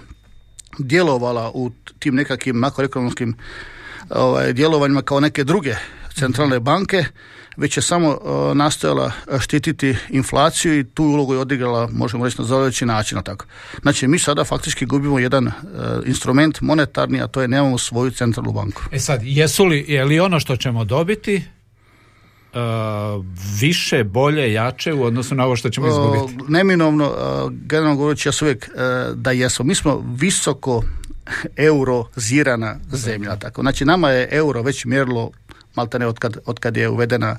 [0.80, 3.36] djelovala u tim nekakvim makroekonomskim
[4.10, 5.76] ovaj, djelovanjima kao neke druge
[6.15, 7.06] centralne banke,
[7.58, 12.45] već je samo eh, nastojala štititi inflaciju i tu ulogu je odigrala, možemo reći na
[12.45, 13.23] zadajući način.
[13.23, 13.45] Tako.
[13.82, 15.52] Znači, mi sada faktički gubimo jedan eh,
[16.06, 18.82] instrument monetarni, a to je nemamo svoju centralnu banku.
[18.91, 21.43] E sad, jesu li, je li ono što ćemo dobiti
[22.58, 23.24] e,
[23.60, 26.43] više, bolje, jače u odnosu na ovo što ćemo izgubiti?
[26.43, 29.65] O, neminovno, uh, generalno govoreći, ja sam uvijek uh, da jesmo.
[29.65, 30.84] Mi smo visoko
[31.56, 33.36] eurozirana zemlja.
[33.36, 33.62] Tako.
[33.62, 35.32] Znači, nama je euro već mjerilo
[35.76, 37.38] maltene od kad, od kad je uvedena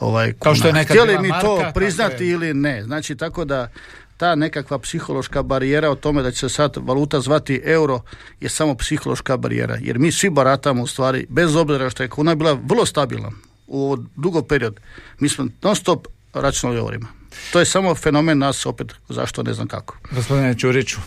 [0.00, 0.80] ovaj, Kao što je kuna.
[0.80, 2.30] nekad Htjeli mi marka, to priznati je.
[2.30, 2.84] ili ne.
[2.84, 3.70] Znači, tako da
[4.16, 8.00] ta nekakva psihološka barijera o tome da će se sad valuta zvati euro
[8.40, 9.78] je samo psihološka barijera.
[9.80, 13.30] Jer mi svi baratamo u stvari, bez obzira što je kuna bila vrlo stabilna
[13.68, 14.80] u dugo period.
[15.18, 17.06] Mi smo non stop računali eurima.
[17.52, 19.96] To je samo fenomen nas opet, zašto ne znam kako.
[20.10, 20.98] Gospodine Ćuriću,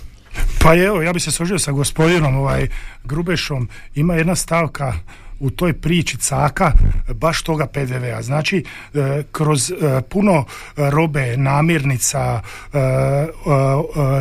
[0.62, 2.68] Pa evo, ja bi se složio sa gospodinom ovaj,
[3.04, 3.70] Grubešom.
[3.96, 4.94] Ima jedna stavka
[5.42, 6.72] u toj priči caka
[7.14, 8.22] baš toga PDV-a.
[8.22, 12.42] Znači, e, kroz e, puno robe, namirnica,
[12.74, 12.78] e,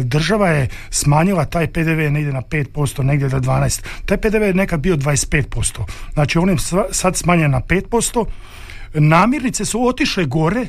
[0.02, 3.82] država je smanjila taj PDV negdje na 5%, negdje na 12%.
[4.06, 5.84] Taj PDV je nekad bio 25%.
[6.12, 6.56] Znači, on je
[6.90, 8.24] sad smanjen na 5%.
[8.94, 10.66] Namirnice su otišle gore,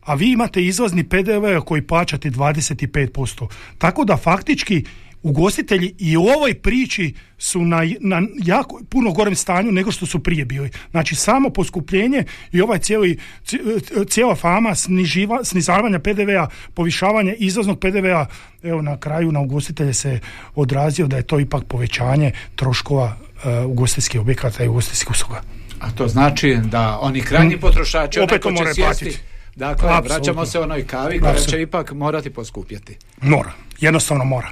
[0.00, 3.48] a vi imate izvozni PDV koji plaćate 25%.
[3.78, 4.84] Tako da faktički
[5.22, 10.18] ugostitelji i u ovoj priči su na, na jako puno gorem stanju nego što su
[10.18, 10.70] prije bili.
[10.90, 13.60] Znači samo poskupljenje i ovaj cijeli, ci-
[14.08, 18.26] cijela fama sniživa, snizavanja PDV-a, povišavanje izvoznog PDV-a,
[18.62, 20.20] evo na kraju na ugostitelje se
[20.54, 23.16] odrazio da je to ipak povećanje troškova
[23.64, 25.42] uh, ugostiteljskih objekata i ugostiteljskih usluga.
[25.80, 29.18] a to znači da oni krajnji potrošači, Opet to moraju platiti.
[29.56, 30.14] dakle, Apsolutno.
[30.16, 32.96] vraćamo se onoj kavi koja će ipak morati poskupjeti.
[33.22, 34.48] Mora, jednostavno mora.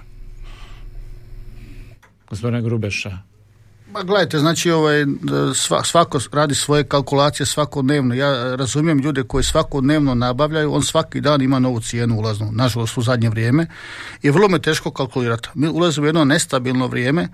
[2.31, 3.19] Gospodine Grubeša,
[3.93, 5.05] Ma gledajte, znači ovaj,
[5.55, 8.15] sva- svako radi svoje kalkulacije svakodnevno.
[8.15, 13.03] Ja razumijem ljude koji svakodnevno nabavljaju, on svaki dan ima novu cijenu ulaznu, nažalost u
[13.03, 13.67] zadnje vrijeme.
[14.23, 15.49] I vrlo me teško kalkulirati.
[15.55, 17.29] Mi ulazimo u jedno nestabilno vrijeme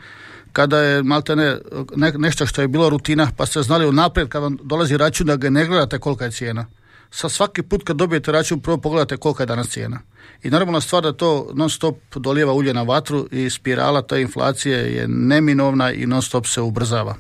[0.52, 1.58] kada je maltene
[1.96, 5.36] ne, nešto što je bilo rutina, pa ste znali unaprijed kad vam dolazi račun da
[5.36, 6.66] ga ne gledate kolika je cijena.
[7.14, 10.00] Sa svaki put kad dobijete račun prvo pogledate kolika je danas cijena.
[10.42, 14.94] I normalna stvar da to non stop dolijeva ulje na vatru i spirala te inflacije
[14.94, 17.16] je neminovna i non stop se ubrzava.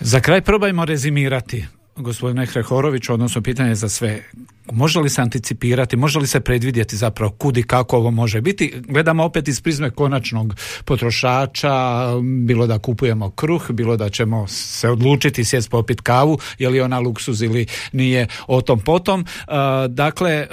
[0.00, 4.22] Za kraj probajmo rezimirati gospodine Hrehorović, odnosno pitanje za sve.
[4.70, 8.74] Može li se anticipirati, može li se predvidjeti zapravo kud i kako ovo može biti?
[8.88, 11.70] Gledamo opet iz prizme konačnog potrošača,
[12.46, 16.98] bilo da kupujemo kruh, bilo da ćemo se odlučiti sjest popit kavu, je li ona
[16.98, 19.20] luksuz ili nije o tom potom.
[19.20, 19.52] E,
[19.88, 20.46] dakle, e,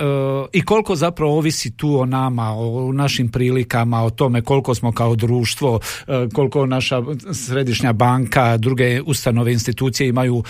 [0.53, 5.15] i koliko zapravo ovisi tu o nama, o našim prilikama, o tome koliko smo kao
[5.15, 7.01] društvo, e, koliko naša
[7.33, 10.43] središnja banka, druge ustanove, institucije imaju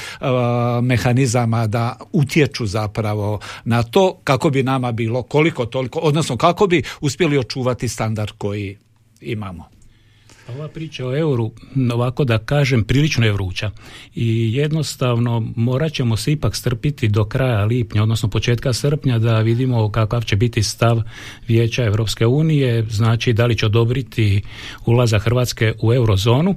[0.82, 6.84] mehanizama da utječu zapravo na to kako bi nama bilo koliko toliko, odnosno kako bi
[7.02, 8.78] uspjeli očuvati standard koji
[9.22, 9.70] imamo.
[10.58, 11.52] Ova priča o euru,
[11.94, 13.72] ovako da kažem, prilično je vruća
[14.16, 19.92] i jednostavno morat ćemo se ipak strpiti do kraja lipnja, odnosno početka srpnja da vidimo
[19.92, 21.02] kakav će biti stav
[21.48, 24.42] Vijeća Europske unije, znači da li će odobriti
[24.86, 26.56] ulazak Hrvatske u eurozonu.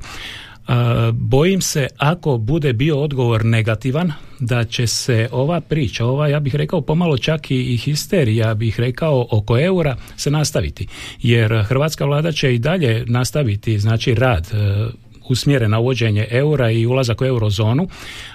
[1.13, 6.55] Bojim se ako bude bio odgovor negativan da će se ova priča, ova ja bih
[6.55, 10.87] rekao pomalo čak i histerija bih rekao oko eura se nastaviti.
[11.23, 14.87] Jer hrvatska vlada će i dalje nastaviti znači rad e,
[15.29, 17.89] usmjeren na uvođenje eura i ulazak u eurozonu,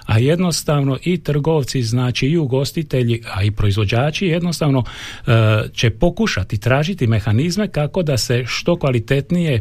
[0.06, 5.32] a jednostavno i trgovci, znači i ugostitelji, a i proizvođači jednostavno e,
[5.72, 9.60] će pokušati tražiti mehanizme kako da se što kvalitetnije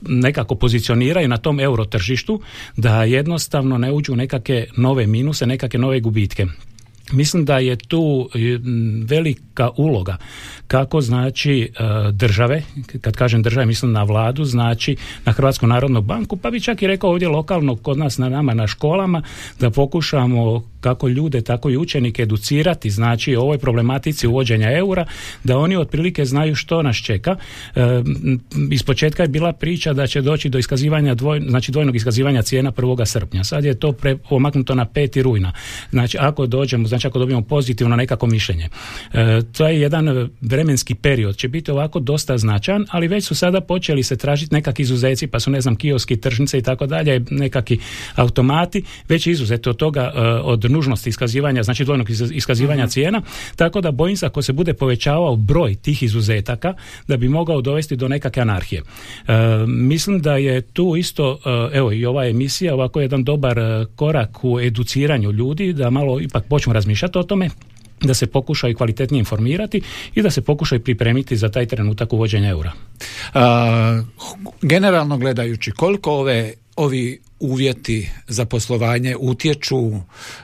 [0.00, 2.40] nekako pozicioniraju na tom euro tržištu
[2.76, 6.46] da jednostavno ne uđu nekakve nove minuse, nekakve nove gubitke.
[7.12, 8.28] Mislim da je tu
[9.06, 10.16] velika uloga
[10.66, 12.62] kako znači e, države,
[13.00, 16.86] kad kažem države mislim na vladu, znači na Hrvatsku narodnu banku, pa bi čak i
[16.86, 19.22] rekao ovdje lokalno kod nas na nama na školama
[19.60, 25.04] da pokušamo kako ljude, tako i učenike educirati, znači o ovoj problematici uvođenja eura,
[25.44, 27.36] da oni otprilike znaju što nas čeka.
[27.74, 28.02] E,
[28.70, 32.72] iz početka je bila priča da će doći do iskazivanja dvoj, znači dvojnog iskazivanja cijena
[32.72, 33.06] 1.
[33.06, 33.44] srpnja.
[33.44, 35.22] Sad je to pre, pomaknuto na 5.
[35.22, 35.52] rujna.
[35.90, 38.68] Znači ako dođemo, znači ako dobijemo pozitivno nekako mišljenje.
[39.12, 43.60] E, to je jedan vremenski period, će biti ovako dosta značajan, ali već su sada
[43.60, 47.78] počeli se tražiti nekakvi izuzeci, pa su ne znam kioski, tržnice i tako dalje, nekakvi
[48.14, 52.90] automati, već izuzeto od toga e, od nužnosti iskazivanja, znači dvojnog iskazivanja mhm.
[52.90, 53.22] cijena,
[53.56, 56.74] tako da bojim se ako se bude povećavao broj tih izuzetaka,
[57.08, 58.82] da bi mogao dovesti do nekakve anarhije.
[58.82, 59.32] E,
[59.66, 61.38] mislim da je tu isto,
[61.72, 66.20] e, evo i ova emisija, ovako jedan dobar e, korak u educiranju ljudi, da malo
[66.20, 67.50] ipak počnu razmišljati o tome,
[68.00, 69.82] da se pokušaju kvalitetnije informirati
[70.14, 72.72] i da se pokušaju pripremiti za taj trenutak uvođenja eura.
[74.62, 79.90] generalno gledajući, koliko ove ovi uvjeti za poslovanje utječu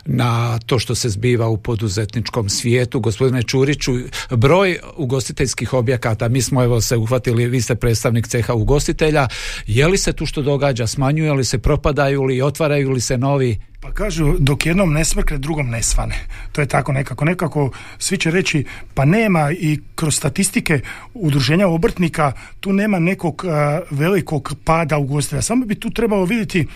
[0.04, 3.00] na to što se zbiva u poduzetničkom svijetu.
[3.00, 3.92] Gospodine Čuriću,
[4.30, 9.28] broj ugostiteljskih objekata, mi smo evo se uhvatili, vi ste predstavnik ceha ugostitelja,
[9.66, 13.58] je li se tu što događa, smanjuje li se, propadaju li, otvaraju li se novi
[13.84, 16.14] pa kažu dok jednom ne smrkne, drugom ne svane.
[16.52, 17.24] To je tako nekako.
[17.24, 20.80] Nekako svi će reći pa nema i kroz statistike
[21.14, 23.44] udruženja obrtnika tu nema nekog
[23.90, 25.42] velikog pada ugostitelja.
[25.42, 26.66] Samo bi tu trebalo vidjeti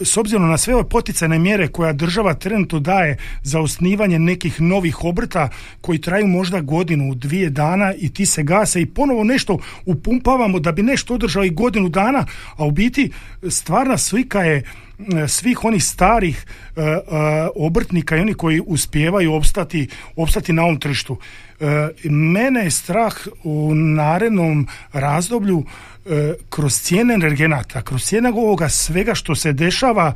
[0.00, 5.04] s obzirom na sve ove poticajne mjere koja država trenutno daje za osnivanje nekih novih
[5.04, 5.48] obrta
[5.80, 10.72] koji traju možda godinu, dvije dana i ti se gase i ponovo nešto upumpavamo da
[10.72, 13.10] bi nešto održali godinu dana, a u biti
[13.48, 14.83] stvarna slika je E,
[15.28, 17.00] svih onih starih e, e,
[17.56, 21.18] obrtnika i oni koji uspijevaju opstati, opstati na ovom tržištu.
[22.04, 25.64] Mene je strah u narednom razdoblju
[26.50, 30.14] kroz cijene energenata, kroz cijene ovoga svega što se dešava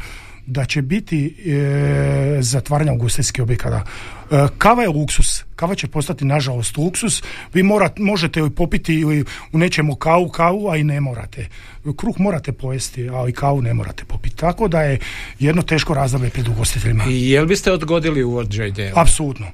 [0.49, 3.85] da će biti e, zatvaranja ugostiteljskih objekata.
[4.31, 5.45] E, kava je luksus.
[5.57, 7.23] Kava će postati nažalost luksus.
[7.55, 9.05] Vi morat, možete popiti
[9.53, 11.49] u nečemu kavu, kavu, a i ne morate.
[11.97, 14.37] Kruh morate pojesti, ali kavu ne morate popiti.
[14.37, 14.99] Tako da je
[15.39, 17.05] jedno teško razdoblje pred ugostiteljima.
[17.09, 18.93] I jel biste odgodili uvođenje?
[18.95, 19.47] Apsolutno.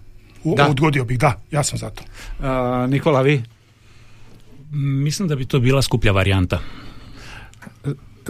[0.44, 2.02] Odgodio bih, da, ja sam za to.
[2.86, 3.42] Nikola, vi?
[4.72, 6.60] Mislim da bi to bila skuplja varijanta.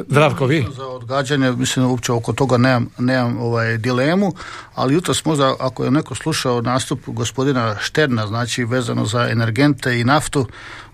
[0.08, 0.66] Zdravko, vi?
[0.76, 4.32] Za odgađanje, mislim, uopće oko toga nemam, nemam ovaj, dilemu,
[4.74, 10.04] ali jutros možda, ako je neko slušao nastup gospodina Šterna, znači vezano za energente i
[10.04, 10.46] naftu,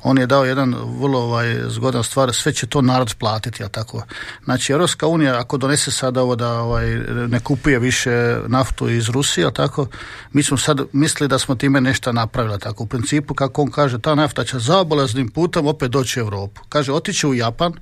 [0.02, 4.02] on je dao jedan vrlo ovaj, zgodan stvar, sve će to narod platiti, a tako.
[4.44, 6.86] Znači, Europska unija, ako donese sada ovo da ovaj,
[7.28, 9.86] ne kupuje više naftu iz Rusije, tako,
[10.32, 12.82] mi smo sad mislili da smo time nešto napravili, tako.
[12.82, 16.60] U principu, kako on kaže, ta nafta će zaobalaznim putem opet doći u Europu.
[16.68, 17.72] Kaže, otiće u Japan,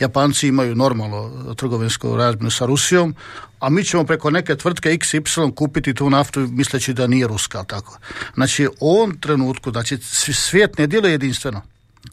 [0.00, 3.14] Japanci imaju normalno trgovinsku razmjenu sa Rusijom,
[3.60, 7.98] a mi ćemo preko neke tvrtke XY kupiti tu naftu misleći da nije ruska, tako.
[8.34, 9.98] Znači, u ovom trenutku, znači,
[10.32, 11.62] svijet ne djeluje jedinstveno.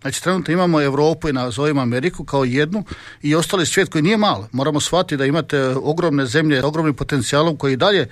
[0.02, 2.84] Znači, trenutno imamo Europu i nazovimo Ameriku kao jednu
[3.22, 4.46] i ostali svijet koji nije mal.
[4.52, 8.08] Moramo shvatiti da imate ogromne zemlje, ogromnim potencijalom koji dalje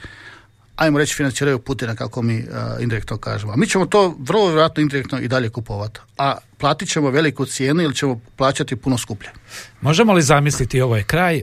[0.82, 2.46] ajmo reći financiraju Putina kako mi uh,
[2.80, 3.54] indirektno kažemo.
[3.54, 6.00] A mi ćemo to vrlo vjerojatno indirektno i dalje kupovati.
[6.18, 9.30] A platit ćemo veliku cijenu ili ćemo plaćati puno skuplje.
[9.82, 11.42] Možemo li zamisliti ovaj kraj uh,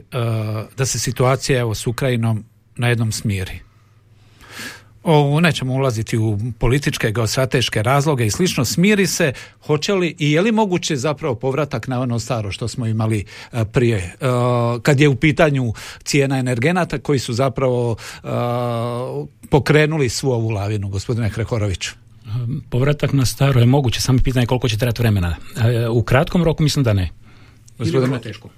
[0.77, 2.43] da se situacija evo s Ukrajinom
[2.75, 3.68] na jednom smiri?
[5.03, 9.33] O, nećemo ulaziti u političke, geostrateške razloge i slično, smiri se,
[9.65, 13.65] hoće li i je li moguće zapravo povratak na ono staro što smo imali e,
[13.65, 14.15] prije, e,
[14.81, 18.27] kad je u pitanju cijena energenata koji su zapravo e,
[19.49, 21.87] pokrenuli svu ovu lavinu, gospodine Krehorović?
[22.69, 25.35] Povratak na staro je moguće, samo pitanje koliko će trebati vremena.
[25.91, 27.09] U kratkom roku mislim da ne.
[27.77, 28.49] Gospodine teško.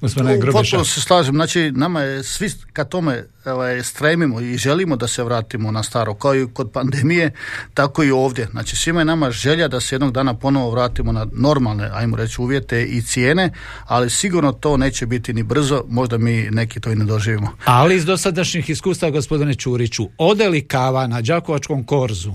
[0.00, 5.08] Gospodine Potpuno se slažem, znači nama je svi ka tome ovaj, stremimo i želimo da
[5.08, 7.30] se vratimo na staro, kao i kod pandemije,
[7.74, 8.48] tako i ovdje.
[8.50, 12.40] Znači svima je nama želja da se jednog dana ponovo vratimo na normalne, ajmo reći,
[12.40, 13.50] uvjete i cijene,
[13.84, 17.56] ali sigurno to neće biti ni brzo, možda mi neki to i ne doživimo.
[17.64, 22.32] Ali iz dosadašnjih iskustva, gospodine Čuriću, ode li kava na Đakovačkom korzu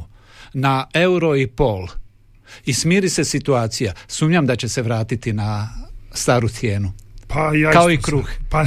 [0.53, 1.87] na euro i pol
[2.65, 5.69] i smiri se situacija, sumnjam da će se vratiti na
[6.13, 6.91] staru cijenu.
[7.33, 8.29] Pa ja Kao i kruh.
[8.51, 8.65] Pa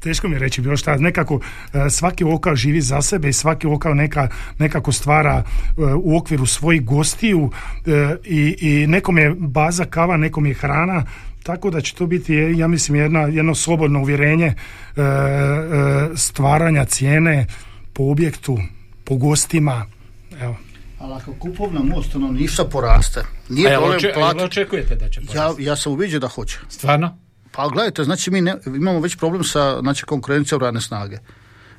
[0.00, 0.96] teško mi je reći bilo šta.
[0.96, 1.40] Nekako
[1.72, 4.28] e, svaki lokal živi za sebe i svaki lokal neka,
[4.58, 7.50] nekako stvara e, u okviru svojih gostiju
[7.86, 11.04] e, i, i nekom je baza kava, nekom je hrana
[11.42, 14.54] tako da će to biti, ja mislim, jedna, jedno slobodno uvjerenje
[16.16, 17.46] stvaranja cijene
[17.92, 18.58] po objektu,
[19.04, 19.86] po gostima.
[20.40, 20.56] Evo.
[20.98, 24.42] Ali ako kupovna moć stanovništva poraste, nije problem plati...
[24.42, 25.62] očekujete da će porasti?
[25.62, 26.58] Ja, ja sam uviđen da hoće.
[26.68, 27.18] Stvarno?
[27.54, 31.18] Pa gledajte, znači mi ne, imamo već problem sa znači, konkurencijom radne snage.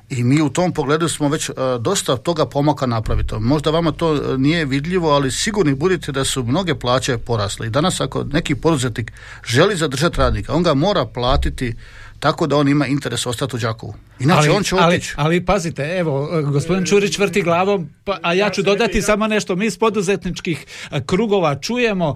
[0.08, 3.34] I mi u tom pogledu smo već uh, dosta toga pomaka napraviti.
[3.34, 7.66] Možda vama to e, nije vidljivo, ali sigurni budite da su mnoge plaće porasle.
[7.66, 9.12] I danas ako neki poduzetnik
[9.46, 11.74] želi zadržati radnika, on ga mora platiti
[12.20, 13.94] tako da on ima interes ostati u Đakovu.
[14.20, 18.50] Inače ali, on će ali, ali pazite, evo, gospodin Čurić vrti glavom, pa, a ja
[18.50, 19.56] ću dodati samo nešto.
[19.56, 20.66] Mi iz poduzetničkih
[21.06, 22.14] krugova čujemo,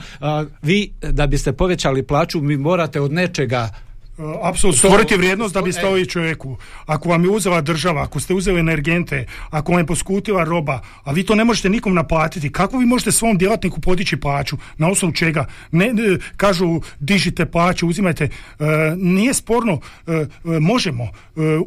[0.62, 3.70] vi da biste povećali plaću, mi morate od nečega
[4.42, 6.56] apsolutno stvoriti vrijednost da bi stao i čovjeku.
[6.87, 11.12] Ako vam je uzela država, ako ste uzeli energente, ako vam je poskutila roba, a
[11.12, 14.56] vi to ne možete nikom naplatiti, kako vi možete svom djelatniku podići plaću?
[14.78, 15.46] Na osnovu čega?
[15.70, 15.92] Ne,
[16.37, 18.24] kažu dižite plaću, uzimajte.
[18.24, 18.30] E,
[18.96, 21.04] nije sporno, e, možemo.
[21.04, 21.11] E,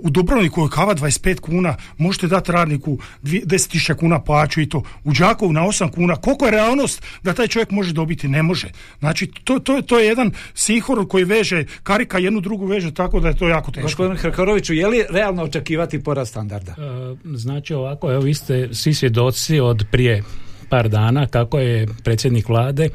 [0.02, 4.84] u Dubrovniku je kava 25 kuna, možete dati radniku 10.000 kuna plaću i to.
[5.04, 6.16] U Đakovu na 8 kuna.
[6.16, 8.28] Koliko je realnost da taj čovjek može dobiti?
[8.28, 8.72] Ne može.
[9.00, 13.27] Znači, to, to, to je jedan sihor koji veže karika jednu drugu veže tako da
[13.27, 13.86] je to jako teško.
[13.86, 16.71] Gospodin Hrkoroviću, je li realno očekivati porast standarda?
[16.71, 20.23] E, znači ovako, evo vi ste svi svjedoci od prije
[20.69, 22.89] par dana kako je predsjednik vlade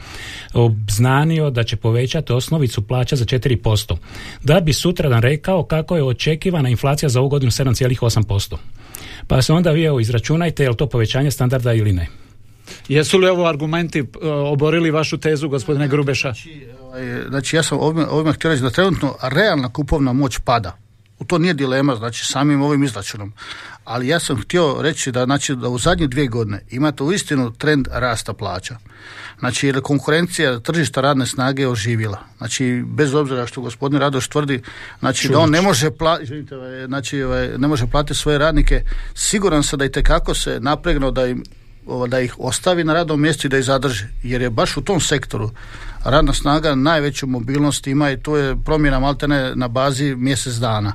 [0.55, 3.97] obznanio da će povećati osnovicu plaća za 4%.
[4.45, 8.57] Da bi sutradan rekao kako je očekivana inflacija za ovu godinu 7,8%.
[9.27, 12.07] Pa se onda vi evo izračunajte je li to povećanje standarda ili ne.
[12.89, 16.33] Jesu li ovo argumenti e, oborili vašu tezu, gospodine Grubeša?
[16.89, 20.77] Znači, ovaj, znači ja sam ovime, ovime htio reći da trenutno realna kupovna moć pada.
[21.19, 23.33] U to nije dilema, znači samim ovim izračunom.
[23.85, 27.89] Ali ja sam htio reći da, znači, da u zadnje dvije godine imate uistinu trend
[27.91, 28.77] rasta plaća.
[29.39, 32.19] Znači, jer konkurencija tržišta radne snage je oživjela.
[32.39, 34.63] Znači, bez obzira što gospodin Radoš tvrdi,
[34.99, 38.83] znači, da on ne može, platiti, ovaj, znači, ovaj, ne može platiti svoje radnike,
[39.15, 41.43] siguran sam da i tekako se napregno da im
[42.09, 44.05] da ih ostavi na radnom mjestu i da ih zadrži.
[44.23, 45.51] Jer je baš u tom sektoru
[46.11, 50.93] radna snaga najveću mobilnost ima i to je promjena maltene na bazi mjesec dana.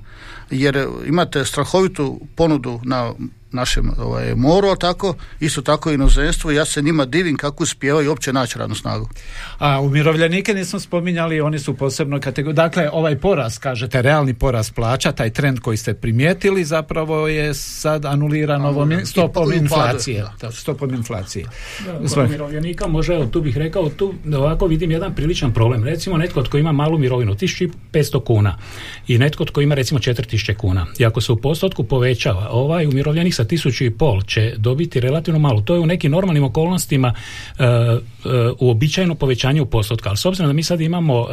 [0.53, 3.13] Jer imate strahovitu ponudu na
[3.53, 8.33] našem ovaj, moru, tako, isto tako i inozemstvo ja se njima divim kako uspijevaju uopće
[8.33, 9.09] naći radnu snagu.
[9.57, 12.55] A umirovljenike nismo spominjali, oni su posebno kategoriji.
[12.55, 18.05] Dakle, ovaj porast, kažete, realni porast plaća, taj trend koji ste primijetili zapravo je sad
[18.05, 20.25] anuliran ovom stopom inflacije.
[20.41, 21.45] Da, stopom inflacije.
[22.15, 25.83] Da, umirovljenika može, tu bih rekao, tu ovako vidim jedan priličan problem.
[25.83, 28.57] Recimo netko tko ima malu mirovinu, 1500 kuna
[29.07, 30.85] i netko tko ima recimo 4000 kuna.
[30.99, 35.39] I ako se u postotku povećava, ovaj umirovljenik sa tisuću i pol će dobiti relativno
[35.39, 35.61] malo.
[35.61, 37.13] To je u nekim normalnim okolnostima
[37.59, 37.65] uh,
[38.59, 40.09] uobičajeno povećanje u postotka.
[40.09, 41.27] Ali s obzirom da mi sad imamo uh,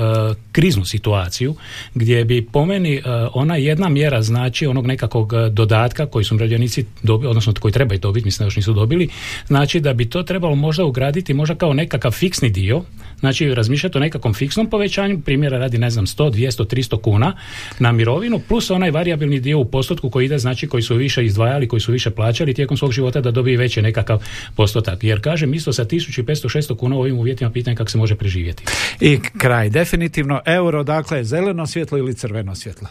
[0.52, 1.54] kriznu situaciju
[1.94, 3.02] gdje bi po meni
[3.32, 8.24] ona jedna mjera znači onog nekakvog dodatka koji su umirovljenici dobili, odnosno koji trebaju dobiti,
[8.24, 9.08] mislim da još nisu dobili,
[9.46, 12.82] znači da bi to trebalo možda ugraditi možda kao nekakav fiksni dio,
[13.20, 17.36] znači razmišljati o nekakvom fiksnom povećanju, primjera radi ne znam 100, 200, 300 kuna
[17.78, 21.68] na mirovinu plus onaj varijabilni dio u postotku koji ide, znači koji su više izdvajali,
[21.68, 24.22] koji su više plaćali tijekom svog života da dobije veći nekakav
[24.56, 25.04] postotak.
[25.04, 28.64] Jer kažem, isto sa 1500-600 kuna u ovim uvjetima pitanje kako se može preživjeti.
[29.00, 32.88] I kraj, definitivno euro, dakle, zeleno svjetlo ili crveno svjetlo?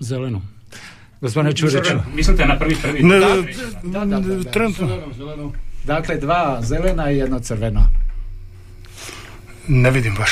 [0.00, 0.42] Zeleno.
[1.20, 1.94] Gospodine Čuriću.
[2.14, 3.02] Mislite na prvi prvi?
[3.02, 3.18] Ne,
[3.82, 4.50] Da, da, da, da.
[4.50, 4.88] trenutno
[5.84, 7.80] Dakle, dva zelena i jedno crveno.
[9.68, 10.30] Ne vidim baš.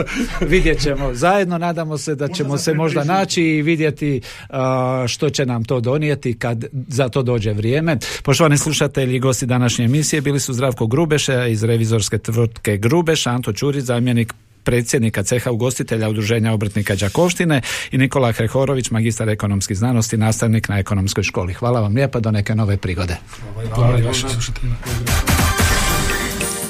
[0.52, 4.20] vidjet ćemo zajedno, nadamo se da ćemo se možda naći i vidjeti
[4.50, 7.98] a, što će nam to donijeti kad za to dođe vrijeme.
[8.22, 13.52] Poštovani slušatelji i gosti današnje emisije bili su Zdravko Grubeša iz revizorske tvrtke Grubeš, Anto
[13.52, 14.32] Čurić, zamjenik
[14.66, 17.60] predsjednika ceha ugostitelja Udruženja obrtnika Đakovštine
[17.90, 21.52] i Nikola Hrehorović, magistar ekonomskih znanosti, nastavnik na ekonomskoj školi.
[21.54, 23.16] Hvala vam lijepa, do neke nove prigode.